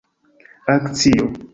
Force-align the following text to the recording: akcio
akcio 0.75 1.25